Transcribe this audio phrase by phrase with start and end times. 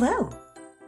[0.00, 0.30] Hello.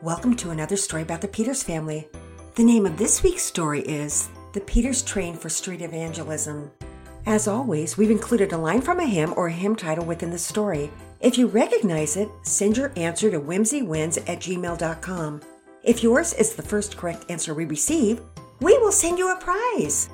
[0.02, 2.06] Welcome to another story about the Peters family.
[2.54, 6.70] The name of this week's story is The Peters Train for Street Evangelism.
[7.26, 10.38] As always, we've included a line from a hymn or a hymn title within the
[10.38, 10.92] story.
[11.18, 15.40] If you recognize it, send your answer to whimsywins at gmail.com.
[15.82, 18.20] If yours is the first correct answer we receive,
[18.60, 20.08] we will send you a prize.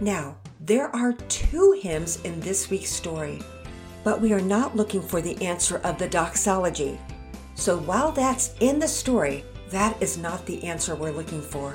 [0.00, 3.42] Now, there are two hymns in this week's story,
[4.04, 6.98] but we are not looking for the answer of the doxology.
[7.58, 11.74] So while that's in the story, that is not the answer we're looking for.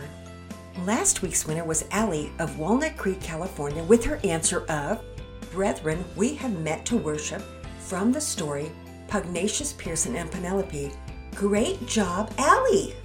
[0.86, 5.04] Last week's winner was Allie of Walnut Creek, California, with her answer of
[5.52, 7.44] Brethren, we have met to worship
[7.80, 8.72] from the story
[9.10, 10.94] Pugnacious Pearson and Penelope.
[11.36, 12.96] Great job, Allie!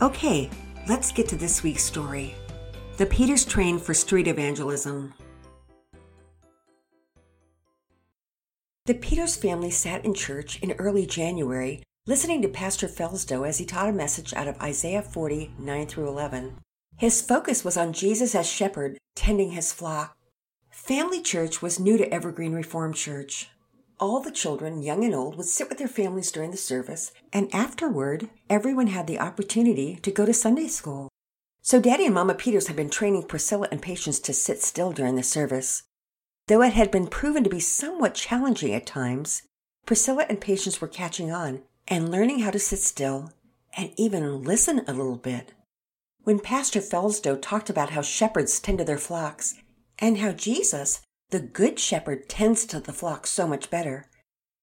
[0.00, 0.48] Okay,
[0.88, 2.36] let's get to this week's story
[2.96, 5.12] The Peters Train for Street Evangelism.
[8.86, 13.64] The Peters family sat in church in early January, listening to Pastor Felsdo as he
[13.64, 16.58] taught a message out of Isaiah 40, 9 through 11.
[16.98, 20.18] His focus was on Jesus as shepherd, tending his flock.
[20.68, 23.48] Family Church was new to Evergreen Reformed Church.
[23.98, 27.48] All the children, young and old, would sit with their families during the service, and
[27.54, 31.08] afterward, everyone had the opportunity to go to Sunday school.
[31.62, 35.16] So Daddy and Mama Peters had been training Priscilla and Patience to sit still during
[35.16, 35.84] the service.
[36.46, 39.42] Though it had been proven to be somewhat challenging at times,
[39.86, 43.32] Priscilla and Patience were catching on and learning how to sit still
[43.76, 45.54] and even listen a little bit.
[46.22, 49.54] When Pastor Felsdo talked about how shepherds tend to their flocks
[49.98, 51.00] and how Jesus,
[51.30, 54.06] the Good Shepherd, tends to the flock so much better,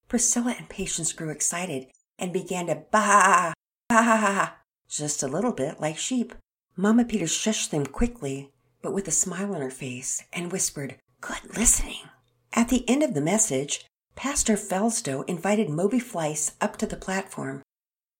[0.08, 1.88] Priscilla and Patience grew excited
[2.20, 3.54] and began to baa,
[3.90, 4.54] baa,
[4.88, 6.36] just a little bit like sheep.
[6.76, 11.56] Mama Peter shushed them quickly, but with a smile on her face, and whispered, Good
[11.56, 12.10] listening.
[12.52, 17.62] At the end of the message, Pastor Felsdo invited Moby Fleiss up to the platform.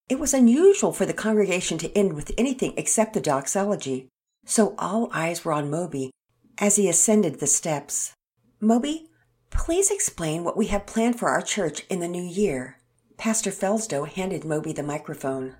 [0.08, 4.08] It was unusual for the congregation to end with anything except the doxology,
[4.46, 6.12] so all eyes were on Moby
[6.60, 8.14] as he ascended the steps.
[8.60, 9.10] Moby,
[9.50, 12.78] please explain what we have planned for our church in the new year.
[13.18, 15.56] Pastor Felsdo handed Moby the microphone.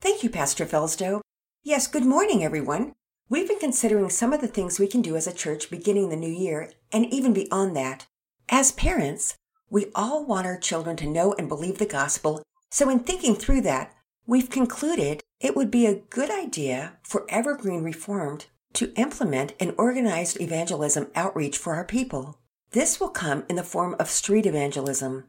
[0.00, 1.20] Thank you, Pastor Felsdo.
[1.64, 2.92] Yes, good morning, everyone.
[3.30, 6.16] We've been considering some of the things we can do as a church beginning the
[6.16, 8.08] new year and even beyond that.
[8.48, 9.36] As parents,
[9.70, 12.42] we all want our children to know and believe the gospel,
[12.72, 13.94] so in thinking through that,
[14.26, 20.40] we've concluded it would be a good idea for Evergreen Reformed to implement an organized
[20.40, 22.40] evangelism outreach for our people.
[22.72, 25.26] This will come in the form of street evangelism.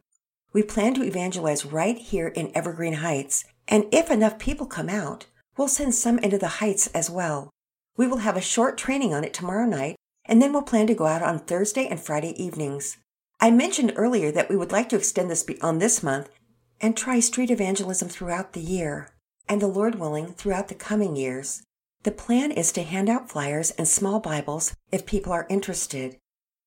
[0.53, 5.27] We plan to evangelize right here in Evergreen Heights, and if enough people come out,
[5.55, 7.51] we'll send some into the Heights as well.
[7.97, 10.95] We will have a short training on it tomorrow night, and then we'll plan to
[10.95, 12.97] go out on Thursday and Friday evenings.
[13.39, 16.29] I mentioned earlier that we would like to extend this beyond this month
[16.79, 19.09] and try street evangelism throughout the year,
[19.47, 21.63] and the Lord willing, throughout the coming years.
[22.03, 26.17] The plan is to hand out flyers and small Bibles if people are interested.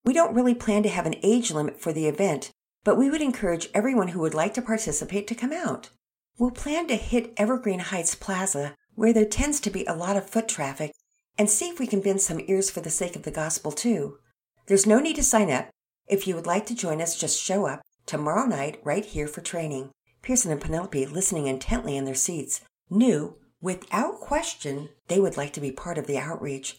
[0.05, 2.51] We don't really plan to have an age limit for the event,
[2.85, 5.91] but we would encourage everyone who would like to participate to come out.
[6.39, 10.29] We'll plan to hit Evergreen Heights Plaza, where there tends to be a lot of
[10.29, 10.93] foot traffic,
[11.39, 14.19] and see if we can bend some ears for the sake of the gospel too.
[14.67, 15.69] There's no need to sign up.
[16.06, 19.41] If you would like to join us, just show up tomorrow night right here for
[19.41, 19.91] training.
[20.23, 25.61] Pearson and Penelope, listening intently in their seats, knew without question they would like to
[25.61, 26.78] be part of the outreach.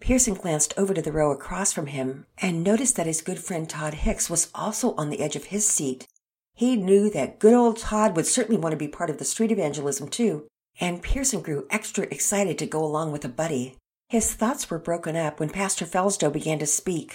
[0.00, 3.68] Pearson glanced over to the row across from him and noticed that his good friend
[3.68, 6.06] Todd Hicks was also on the edge of his seat.
[6.54, 9.52] He knew that good old Todd would certainly want to be part of the street
[9.52, 10.46] evangelism too,
[10.80, 13.76] and Pearson grew extra excited to go along with a buddy.
[14.12, 17.14] His thoughts were broken up when Pastor Felsdo began to speak.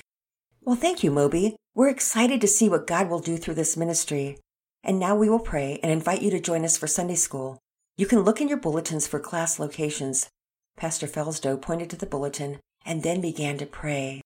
[0.63, 1.55] Well, thank you, Moby.
[1.75, 4.39] We're excited to see what God will do through this ministry.
[4.83, 7.59] And now we will pray and invite you to join us for Sunday school.
[7.97, 10.27] You can look in your bulletins for class locations.
[10.75, 14.21] Pastor Felsdo pointed to the bulletin and then began to pray.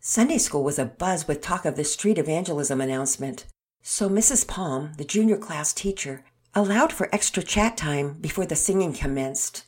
[0.00, 3.44] Sunday school was abuzz with talk of the street evangelism announcement.
[3.82, 4.48] So Mrs.
[4.48, 6.24] Palm, the junior class teacher,
[6.54, 9.66] allowed for extra chat time before the singing commenced.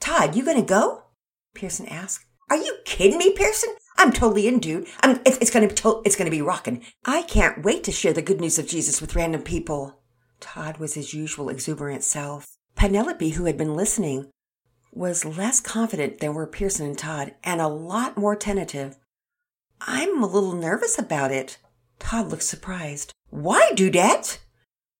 [0.00, 1.04] Todd, you gonna go?
[1.54, 2.24] Pearson asked.
[2.50, 3.74] Are you kidding me, Pearson?
[3.98, 4.86] I'm totally in, dude.
[5.00, 6.82] I'm, it's, it's gonna be to- it's gonna be rocking.
[7.04, 10.00] I can't wait to share the good news of Jesus with random people.
[10.40, 12.56] Todd was his usual exuberant self.
[12.74, 14.30] Penelope, who had been listening,
[14.92, 18.96] was less confident than were Pearson and Todd, and a lot more tentative.
[19.80, 21.58] I'm a little nervous about it.
[21.98, 23.12] Todd looked surprised.
[23.30, 24.38] Why, Dudette?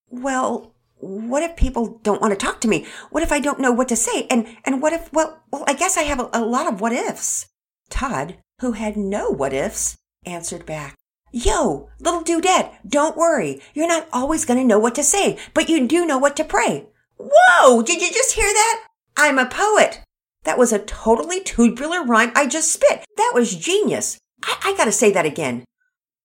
[0.08, 2.86] Well, what if people don't want to talk to me?
[3.10, 4.28] What if I don't know what to say?
[4.30, 6.92] And, and what if, well, well, I guess I have a, a lot of what
[6.92, 7.48] ifs.
[7.90, 10.96] Todd, who had no what ifs, answered back.
[11.32, 13.60] Yo, little dudette, don't worry.
[13.74, 16.44] You're not always going to know what to say, but you do know what to
[16.44, 16.86] pray.
[17.18, 18.84] Whoa, did you just hear that?
[19.16, 20.04] I'm a poet.
[20.44, 23.04] That was a totally tubular rhyme I just spit.
[23.16, 24.18] That was genius.
[24.44, 25.64] I, I gotta say that again.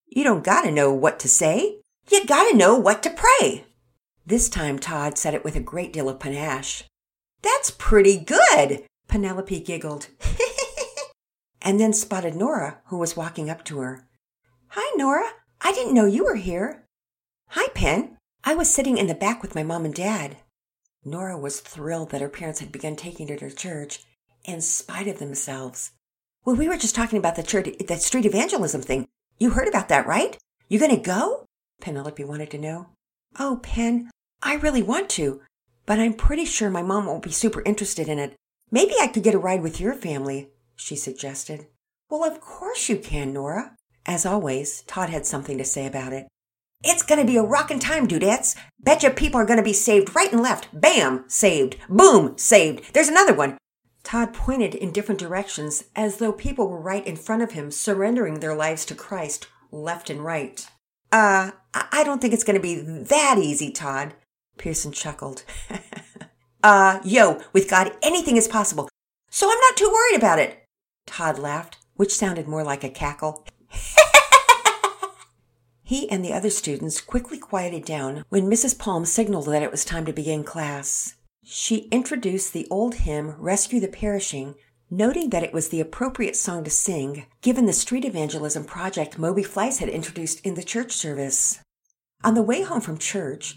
[0.08, 1.78] You don't gotta know what to say.
[2.12, 3.67] You gotta know what to pray.
[4.28, 6.84] This time Todd said it with a great deal of panache.
[7.42, 10.10] That's pretty good, Penelope giggled.
[11.62, 14.06] and then spotted Nora, who was walking up to her.
[14.72, 15.30] Hi, Nora.
[15.62, 16.84] I didn't know you were here.
[17.52, 18.18] Hi, Pen.
[18.44, 20.36] I was sitting in the back with my mom and dad.
[21.06, 24.04] Nora was thrilled that her parents had begun taking her to church
[24.44, 25.92] in spite of themselves.
[26.44, 29.08] Well, we were just talking about the church, that street evangelism thing.
[29.40, 30.38] You heard about that, right?
[30.68, 31.46] You gonna go?
[31.80, 32.88] Penelope wanted to know.
[33.40, 34.10] Oh, Pen,
[34.42, 35.42] I really want to,
[35.86, 38.36] but I'm pretty sure my mom won't be super interested in it.
[38.70, 41.68] Maybe I could get a ride with your family, she suggested.
[42.10, 43.76] Well, of course you can, Nora.
[44.06, 46.28] As always, Todd had something to say about it.
[46.84, 48.56] It's gonna be a rockin' time, dudettes.
[48.80, 50.68] Betcha people are gonna be saved right and left.
[50.74, 51.26] Bam!
[51.28, 51.78] Saved.
[51.90, 52.38] Boom!
[52.38, 52.94] Saved.
[52.94, 53.58] There's another one.
[54.04, 58.40] Todd pointed in different directions as though people were right in front of him, surrendering
[58.40, 60.66] their lives to Christ, left and right.
[61.12, 64.14] Uh, I don't think it's gonna be that easy, Todd.
[64.58, 65.44] Pearson chuckled.
[66.64, 68.90] uh, yo, with God, anything is possible.
[69.30, 70.64] So I'm not too worried about it.
[71.06, 73.46] Todd laughed, which sounded more like a cackle.
[75.88, 78.78] He and the other students quickly quieted down when Mrs.
[78.78, 81.16] Palm signaled that it was time to begin class.
[81.46, 84.56] She introduced the old hymn, Rescue the Perishing,
[84.92, 89.44] noting that it was the appropriate song to sing given the street evangelism project Moby
[89.44, 91.62] Fleiss had introduced in the church service.
[92.22, 93.56] On the way home from church,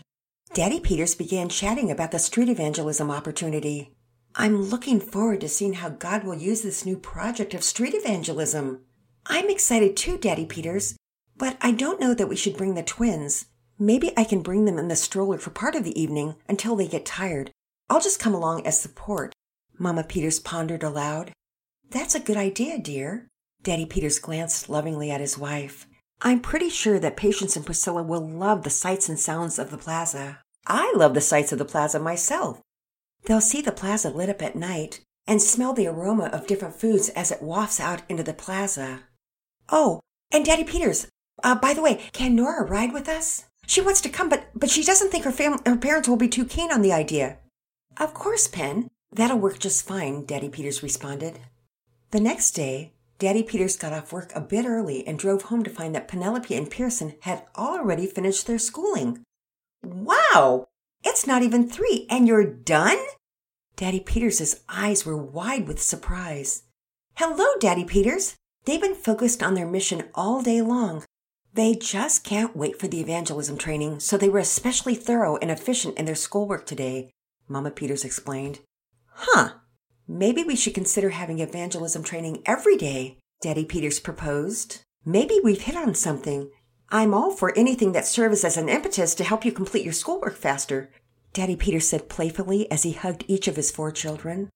[0.52, 3.92] Daddy Peters began chatting about the street evangelism opportunity.
[4.34, 8.80] I'm looking forward to seeing how God will use this new project of street evangelism.
[9.26, 10.96] I'm excited too, Daddy Peters,
[11.36, 13.46] but I don't know that we should bring the twins.
[13.78, 16.88] Maybe I can bring them in the stroller for part of the evening until they
[16.88, 17.52] get tired.
[17.88, 19.32] I'll just come along as support.
[19.78, 21.30] Mama Peters pondered aloud.
[21.90, 23.28] That's a good idea, dear.
[23.62, 25.86] Daddy Peters glanced lovingly at his wife.
[26.22, 29.78] I'm pretty sure that Patience and Priscilla will love the sights and sounds of the
[29.78, 30.40] plaza.
[30.66, 32.60] I love the sights of the plaza myself.
[33.24, 37.08] They'll see the plaza lit up at night and smell the aroma of different foods
[37.10, 39.00] as it wafts out into the plaza.
[39.70, 40.00] Oh,
[40.30, 41.06] and Daddy Peters,
[41.42, 43.44] uh, by the way, can Nora ride with us?
[43.66, 46.28] She wants to come, but but she doesn't think her fam- her parents will be
[46.28, 47.38] too keen on the idea.
[47.98, 48.88] Of course, Pen.
[49.12, 51.40] That'll work just fine, Daddy Peters responded.
[52.10, 55.70] The next day, Daddy Peters got off work a bit early and drove home to
[55.70, 59.22] find that Penelope and Pearson had already finished their schooling.
[59.84, 60.66] Wow!
[61.04, 62.98] It's not even three, and you're done?
[63.76, 66.64] Daddy Peters' eyes were wide with surprise.
[67.14, 68.34] Hello, Daddy Peters.
[68.64, 71.04] They've been focused on their mission all day long,
[71.52, 75.98] they just can't wait for the evangelism training, so they were especially thorough and efficient
[75.98, 77.10] in their schoolwork today,
[77.48, 78.60] Mama Peters explained.
[79.08, 79.54] Huh.
[80.12, 84.82] Maybe we should consider having evangelism training every day, Daddy Peters proposed.
[85.04, 86.50] Maybe we've hit on something.
[86.88, 90.34] I'm all for anything that serves as an impetus to help you complete your schoolwork
[90.34, 90.90] faster,
[91.32, 94.50] Daddy Peters said playfully as he hugged each of his four children.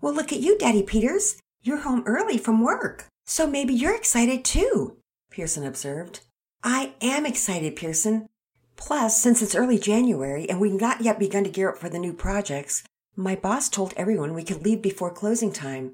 [0.00, 1.36] Well, look at you, Daddy Peters.
[1.62, 4.96] You're home early from work, so maybe you're excited too,
[5.30, 6.20] Pearson observed.
[6.64, 8.30] I am excited, Pearson.
[8.76, 11.98] Plus, since it's early January and we've not yet begun to gear up for the
[11.98, 12.84] new projects,
[13.18, 15.92] my boss told everyone we could leave before closing time.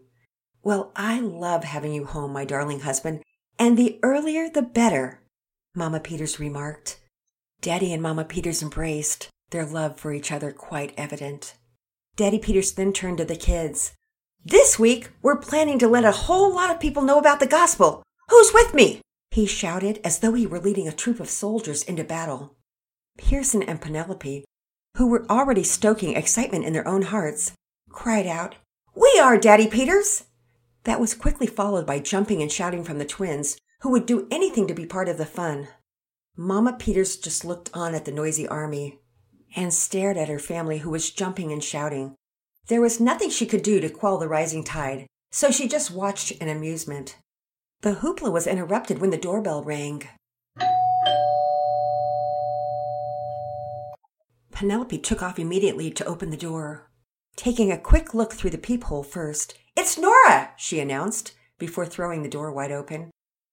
[0.62, 3.22] Well, I love having you home, my darling husband,
[3.58, 5.22] and the earlier the better,
[5.74, 7.00] Mama Peters remarked.
[7.62, 11.54] Daddy and Mama Peters embraced, their love for each other quite evident.
[12.16, 13.92] Daddy Peters then turned to the kids.
[14.44, 18.02] This week, we're planning to let a whole lot of people know about the gospel.
[18.28, 19.00] Who's with me?
[19.30, 22.54] he shouted as though he were leading a troop of soldiers into battle.
[23.16, 24.44] Pearson and Penelope,
[24.96, 27.52] who were already stoking excitement in their own hearts,
[27.90, 28.54] cried out,
[28.94, 30.24] We are Daddy Peters!
[30.84, 34.66] That was quickly followed by jumping and shouting from the twins, who would do anything
[34.66, 35.68] to be part of the fun.
[36.36, 38.98] Mama Peters just looked on at the noisy army
[39.56, 42.14] and stared at her family who was jumping and shouting.
[42.68, 46.32] There was nothing she could do to quell the rising tide, so she just watched
[46.32, 47.16] in amusement.
[47.82, 50.08] The hoopla was interrupted when the doorbell rang.
[54.54, 56.88] Penelope took off immediately to open the door.
[57.34, 62.28] Taking a quick look through the peephole first, It's Nora, she announced, before throwing the
[62.28, 63.10] door wide open.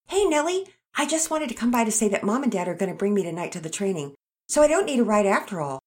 [0.10, 2.76] Hey, Nellie, I just wanted to come by to say that Mom and Dad are
[2.76, 4.14] going to bring me tonight to the training,
[4.48, 5.80] so I don't need a ride after all.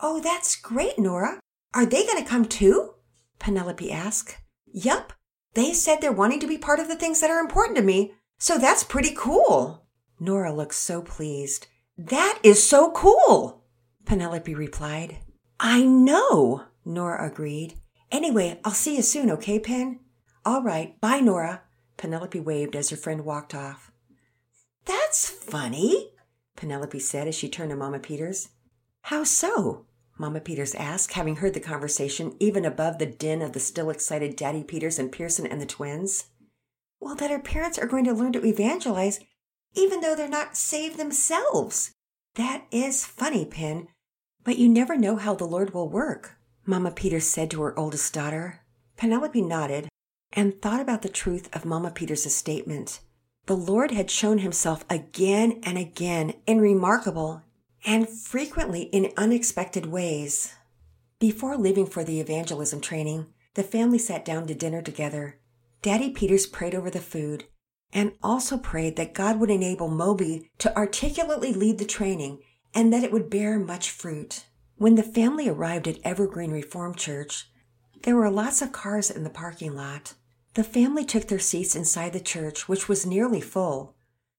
[0.00, 1.38] Oh, that's great, Nora.
[1.74, 2.94] Are they going to come too?
[3.38, 4.38] Penelope asked.
[4.64, 5.12] Yup,
[5.52, 8.14] they said they're wanting to be part of the things that are important to me,
[8.38, 9.86] so that's pretty cool.
[10.18, 11.66] Nora looked so pleased.
[11.98, 13.65] That is so cool,
[14.06, 15.18] Penelope replied.
[15.60, 17.74] I know, Nora agreed.
[18.10, 20.00] Anyway, I'll see you soon, okay, Pen?
[20.44, 21.62] All right, bye, Nora.
[21.96, 23.90] Penelope waved as her friend walked off.
[24.84, 26.12] That's funny,
[26.56, 28.50] Penelope said as she turned to Mama Peters.
[29.02, 29.86] How so?
[30.18, 34.36] Mama Peters asked, having heard the conversation even above the din of the still excited
[34.36, 36.26] Daddy Peters and Pearson and the twins.
[37.00, 39.20] Well, that her parents are going to learn to evangelize
[39.74, 41.92] even though they're not saved themselves.
[42.36, 43.88] That is funny, Pen,
[44.46, 48.14] but you never know how the Lord will work, Mama Peters said to her oldest
[48.14, 48.60] daughter.
[48.96, 49.88] Penelope nodded
[50.32, 53.00] and thought about the truth of Mama Peters' statement.
[53.46, 57.42] The Lord had shown himself again and again in remarkable
[57.84, 60.54] and frequently in unexpected ways.
[61.18, 65.40] Before leaving for the evangelism training, the family sat down to dinner together.
[65.82, 67.46] Daddy Peters prayed over the food
[67.92, 72.38] and also prayed that God would enable Moby to articulately lead the training
[72.76, 74.44] and that it would bear much fruit.
[74.76, 77.50] When the family arrived at Evergreen Reformed Church,
[78.02, 80.12] there were lots of cars in the parking lot.
[80.52, 83.96] The family took their seats inside the church, which was nearly full.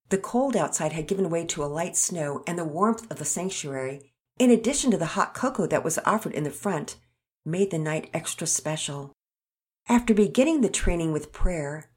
[0.09, 3.25] The cold outside had given way to a light snow, and the warmth of the
[3.25, 6.97] sanctuary, in addition to the hot cocoa that was offered in the front,
[7.43, 9.13] made the night extra special.
[9.89, 11.89] After beginning the training with prayer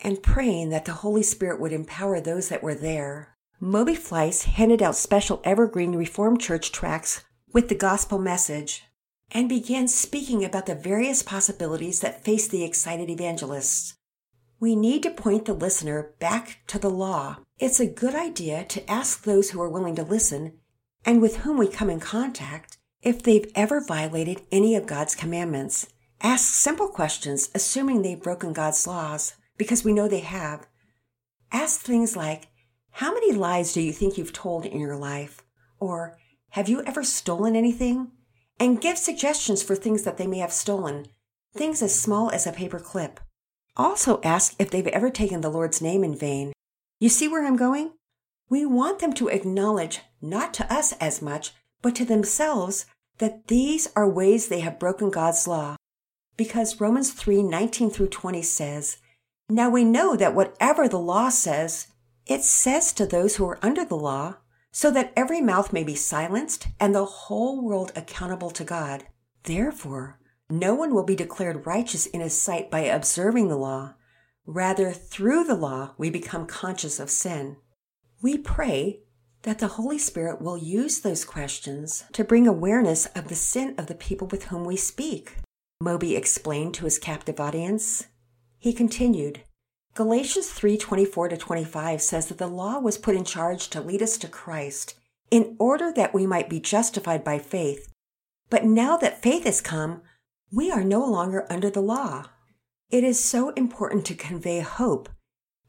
[0.00, 4.82] and praying that the Holy Spirit would empower those that were there, Moby Fleiss handed
[4.82, 8.84] out special Evergreen Reformed Church tracts with the gospel message
[9.32, 13.94] and began speaking about the various possibilities that face the excited evangelists.
[14.60, 18.90] We need to point the listener back to the law it's a good idea to
[18.90, 20.58] ask those who are willing to listen
[21.06, 25.86] and with whom we come in contact if they've ever violated any of God's commandments.
[26.20, 30.66] Ask simple questions, assuming they've broken God's laws, because we know they have.
[31.50, 32.48] Ask things like,
[32.96, 35.42] How many lies do you think you've told in your life?
[35.78, 36.16] Or,
[36.50, 38.10] Have you ever stolen anything?
[38.58, 41.06] And give suggestions for things that they may have stolen,
[41.54, 43.20] things as small as a paper clip.
[43.76, 46.54] Also ask if they've ever taken the Lord's name in vain
[46.98, 47.92] you see where I'm going?
[48.48, 52.86] We want them to acknowledge, not to us as much, but to themselves,
[53.18, 55.76] that these are ways they have broken God's law.
[56.38, 58.96] Because Romans 3 19 through 20 says,
[59.50, 61.88] Now we know that whatever the law says,
[62.26, 64.36] it says to those who are under the law,
[64.72, 69.04] so that every mouth may be silenced and the whole world accountable to God.
[69.44, 70.18] Therefore,
[70.50, 73.94] no one will be declared righteous in his sight by observing the law,
[74.46, 77.56] Rather, through the law, we become conscious of sin.
[78.22, 79.00] We pray
[79.42, 83.88] that the Holy Spirit will use those questions to bring awareness of the sin of
[83.88, 85.38] the people with whom we speak.
[85.80, 88.06] Moby explained to his captive audience.
[88.58, 89.42] He continued,
[89.96, 94.18] Galatians 3:24 to 25 says that the law was put in charge to lead us
[94.18, 94.94] to Christ
[95.30, 97.90] in order that we might be justified by faith.
[98.50, 100.02] But now that faith has come,
[100.52, 102.26] we are no longer under the law.
[102.90, 105.08] It is so important to convey hope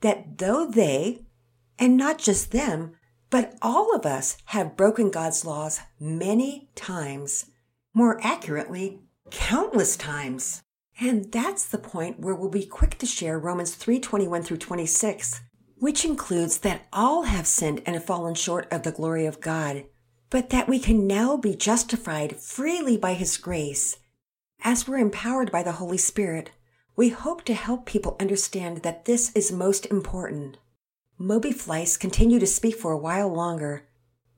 [0.02, 1.26] that though they,
[1.80, 2.98] and not just them,
[3.30, 7.46] but all of us have broken God's laws many times,
[7.94, 9.00] more accurately,
[9.32, 10.64] countless times.
[11.00, 15.42] And that's the point where we'll be quick to share Romans 3:21 through 26,
[15.78, 19.86] which includes that all have sinned and have fallen short of the glory of God,
[20.30, 23.98] but that we can now be justified freely by his grace
[24.64, 26.52] as we're empowered by the Holy Spirit
[26.98, 30.58] we hope to help people understand that this is most important.
[31.20, 33.88] Moby Fleiss continued to speak for a while longer.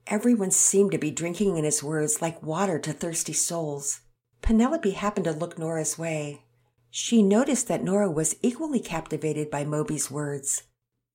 [0.06, 4.00] Everyone seemed to be drinking in his words like water to thirsty souls.
[4.42, 6.42] Penelope happened to look Nora's way.
[6.90, 10.64] She noticed that Nora was equally captivated by Moby's words.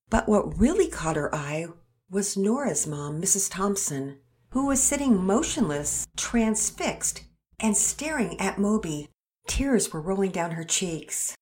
[0.09, 1.67] But what really caught her eye
[2.09, 3.51] was Nora's mom, Mrs.
[3.51, 4.19] Thompson,
[4.51, 7.23] who was sitting motionless, transfixed,
[7.59, 9.09] and staring at Moby.
[9.47, 11.35] Tears were rolling down her cheeks.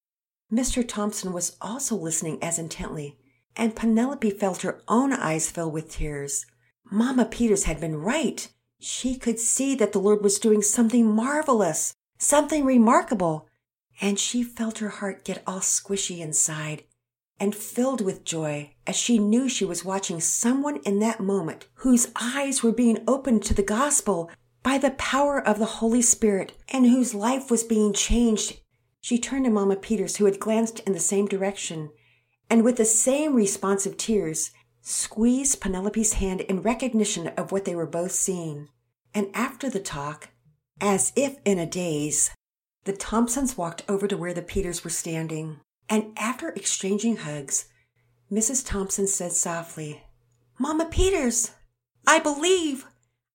[0.52, 0.88] Mr.
[0.88, 3.18] Thompson was also listening as intently,
[3.56, 6.46] and Penelope felt her own eyes fill with tears.
[6.92, 8.48] Mama Peters had been right.
[8.80, 13.48] She could see that the Lord was doing something marvelous, something remarkable,
[14.02, 16.84] and she felt her heart get all squishy inside
[17.40, 22.12] and filled with joy as she knew she was watching someone in that moment whose
[22.16, 24.30] eyes were being opened to the gospel
[24.62, 28.60] by the power of the Holy Spirit and whose life was being changed.
[29.02, 31.90] She turned to Mama Peters, who had glanced in the same direction,
[32.50, 37.86] and with the same responsive tears, squeezed Penelope's hand in recognition of what they were
[37.86, 38.70] both seeing.
[39.14, 40.30] And after the talk,
[40.80, 42.32] as if in a daze,
[42.86, 45.60] the Thompsons walked over to where the Peters were standing.
[45.90, 47.68] And after exchanging hugs,
[48.32, 48.66] Mrs.
[48.66, 50.04] Thompson said softly,
[50.60, 51.52] Mama Peters,
[52.08, 52.86] I believe.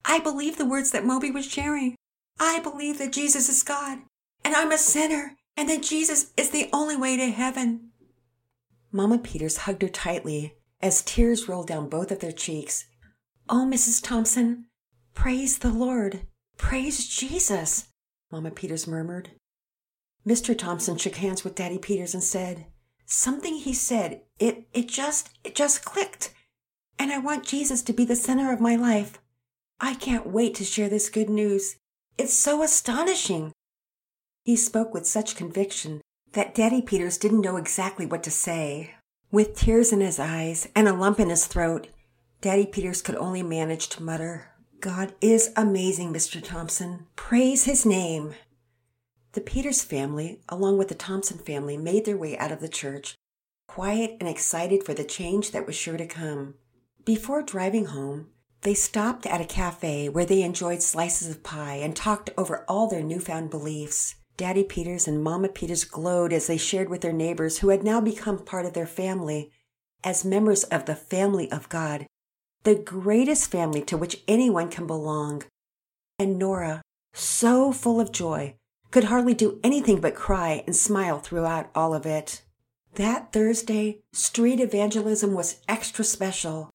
[0.04, 1.94] I believe the words that Moby was sharing.
[2.40, 3.98] I believe that Jesus is God,
[4.44, 7.90] and I'm a sinner, and that Jesus is the only way to heaven.
[8.92, 12.86] Mama Peters hugged her tightly as tears rolled down both of their cheeks.
[13.48, 14.02] Oh, Mrs.
[14.02, 14.66] Thompson,
[15.14, 16.26] praise the Lord.
[16.56, 17.88] Praise Jesus,
[18.30, 19.30] Mama Peters murmured.
[20.26, 20.56] Mr.
[20.56, 22.66] Thompson shook hands with Daddy Peters and said,
[23.06, 26.34] Something he said, it, it just, it just clicked.
[26.98, 29.18] And I want Jesus to be the center of my life.
[29.80, 31.76] I can't wait to share this good news.
[32.18, 33.52] It's so astonishing.
[34.44, 38.94] He spoke with such conviction that Daddy Peters didn't know exactly what to say.
[39.30, 41.88] With tears in his eyes and a lump in his throat,
[42.40, 46.42] Daddy Peters could only manage to mutter, God is amazing, Mr.
[46.42, 47.06] Thompson.
[47.16, 48.34] Praise his name.
[49.38, 53.14] The Peters family, along with the Thompson family, made their way out of the church,
[53.68, 56.54] quiet and excited for the change that was sure to come.
[57.04, 58.30] Before driving home,
[58.62, 62.88] they stopped at a cafe where they enjoyed slices of pie and talked over all
[62.88, 64.16] their newfound beliefs.
[64.36, 68.00] Daddy Peters and Mama Peters glowed as they shared with their neighbors who had now
[68.00, 69.52] become part of their family
[70.02, 72.08] as members of the family of God,
[72.64, 75.44] the greatest family to which anyone can belong.
[76.18, 76.82] And Nora,
[77.14, 78.56] so full of joy,
[78.90, 82.42] could hardly do anything but cry and smile throughout all of it.
[82.94, 86.70] That Thursday, street evangelism was extra special.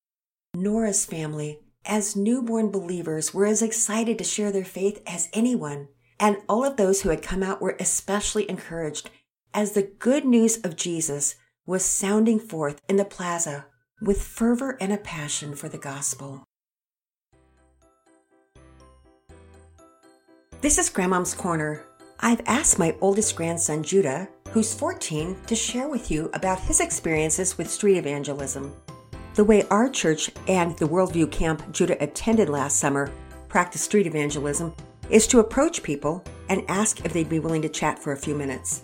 [0.53, 5.87] Nora's family, as newborn believers, were as excited to share their faith as anyone,
[6.19, 9.09] and all of those who had come out were especially encouraged
[9.53, 13.65] as the good news of Jesus was sounding forth in the plaza
[14.01, 16.43] with fervor and a passion for the gospel.
[20.61, 21.83] This is Grandmom's Corner.
[22.19, 27.57] I've asked my oldest grandson, Judah, who's 14, to share with you about his experiences
[27.57, 28.73] with street evangelism.
[29.35, 33.11] The way our church and the Worldview camp Judah attended last summer
[33.49, 34.73] practice street evangelism
[35.09, 38.35] is to approach people and ask if they'd be willing to chat for a few
[38.35, 38.83] minutes.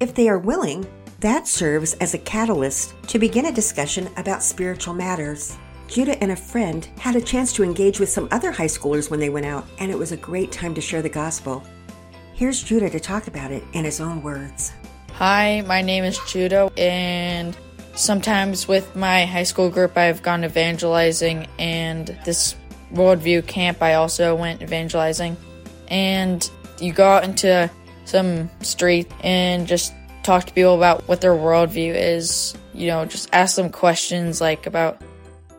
[0.00, 0.86] If they are willing,
[1.20, 5.56] that serves as a catalyst to begin a discussion about spiritual matters.
[5.88, 9.20] Judah and a friend had a chance to engage with some other high schoolers when
[9.20, 11.62] they went out, and it was a great time to share the gospel.
[12.36, 14.74] Here's Judah to talk about it in his own words.
[15.14, 17.56] Hi, my name is Judah, and
[17.94, 22.54] sometimes with my high school group, I've gone evangelizing, and this
[22.92, 25.38] worldview camp, I also went evangelizing.
[25.88, 26.46] And
[26.78, 27.70] you go out into
[28.04, 32.54] some street and just talk to people about what their worldview is.
[32.74, 35.00] You know, just ask them questions like about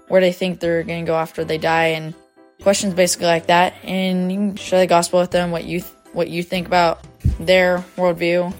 [0.10, 2.14] where they think they're going to go after they die, and
[2.62, 3.74] questions basically like that.
[3.84, 7.06] And you can share the gospel with them, what you th- what you think about
[7.40, 8.52] their worldview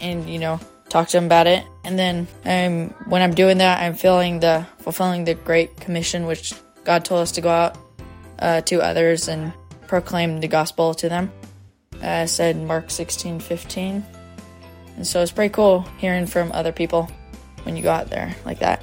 [0.00, 1.62] and, you know, talk to them about it.
[1.84, 6.54] And then um, when I'm doing that, I'm feeling the fulfilling the Great Commission, which
[6.82, 7.76] God told us to go out
[8.38, 9.52] uh, to others and
[9.86, 11.30] proclaim the gospel to them.
[12.02, 14.04] Uh, said Mark 16, 15.
[14.96, 17.10] And so it's pretty cool hearing from other people
[17.64, 18.82] when you go out there like that.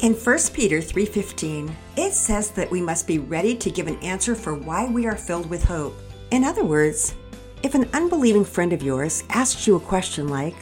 [0.00, 4.34] In 1 Peter 3:15, it says that we must be ready to give an answer
[4.34, 5.94] for why we are filled with hope.
[6.30, 7.14] In other words,
[7.62, 10.54] if an unbelieving friend of yours asks you a question like,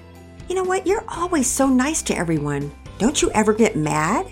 [0.49, 2.73] You know what, you're always so nice to everyone.
[2.99, 4.27] Don't you ever get mad?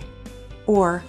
[0.67, 1.05] Or,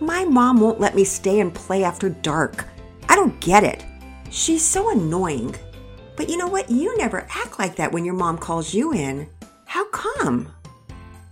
[0.00, 2.66] My mom won't let me stay and play after dark.
[3.08, 3.84] I don't get it.
[4.30, 5.54] She's so annoying.
[6.16, 6.70] But you know what?
[6.70, 9.28] You never act like that when your mom calls you in.
[9.66, 10.48] How come?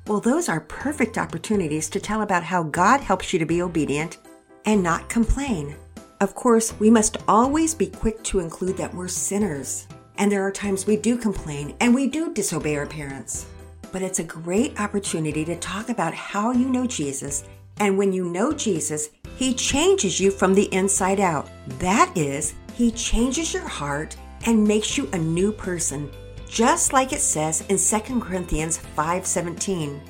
[0.07, 4.19] Well, those are perfect opportunities to tell about how God helps you to be obedient
[4.65, 5.77] and not complain.
[6.21, 9.87] Of course, we must always be quick to include that we're sinners.
[10.17, 13.47] And there are times we do complain and we do disobey our parents.
[13.93, 17.45] But it's a great opportunity to talk about how you know Jesus.
[17.79, 21.49] And when you know Jesus, He changes you from the inside out.
[21.79, 26.11] That is, He changes your heart and makes you a new person,
[26.49, 30.01] just like it says in 2 Corinthians 5:17.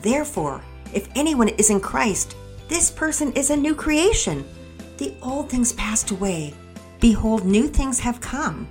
[0.00, 0.62] Therefore,
[0.94, 2.36] if anyone is in Christ,
[2.68, 4.44] this person is a new creation.
[5.00, 6.52] The old things passed away.
[7.00, 8.68] Behold, new things have come.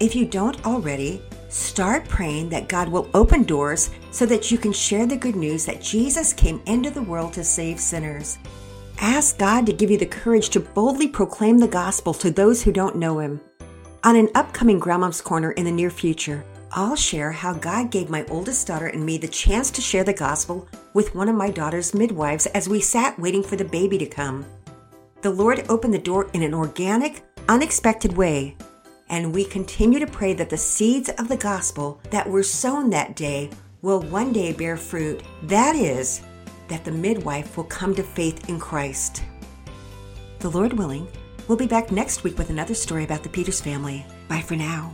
[0.00, 4.72] If you don't already, start praying that God will open doors so that you can
[4.72, 8.38] share the good news that Jesus came into the world to save sinners.
[8.98, 12.72] Ask God to give you the courage to boldly proclaim the gospel to those who
[12.72, 13.40] don't know Him.
[14.02, 18.24] On an upcoming Grandmom's Corner in the near future, I'll share how God gave my
[18.24, 21.94] oldest daughter and me the chance to share the gospel with one of my daughter's
[21.94, 24.44] midwives as we sat waiting for the baby to come
[25.22, 28.56] the Lord opened the door in an organic, unexpected way.
[29.08, 33.14] And we continue to pray that the seeds of the gospel that were sown that
[33.14, 33.50] day
[33.82, 35.22] will one day bear fruit.
[35.44, 36.22] That is,
[36.68, 39.22] that the midwife will come to faith in Christ.
[40.40, 41.06] The Lord willing,
[41.46, 44.04] we'll be back next week with another story about the Peters family.
[44.28, 44.92] Bye for now.